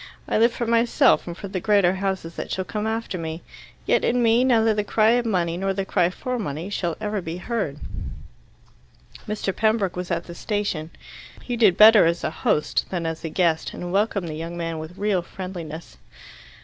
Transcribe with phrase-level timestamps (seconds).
[0.27, 3.43] I live for myself and for the greater houses that shall come after me.
[3.85, 7.21] Yet in me neither the cry of money nor the cry for money shall ever
[7.21, 7.77] be heard."
[9.27, 9.55] Mr.
[9.55, 10.89] Pembroke was at the station.
[11.43, 14.79] He did better as a host than as a guest, and welcomed the young man
[14.79, 15.97] with real friendliness.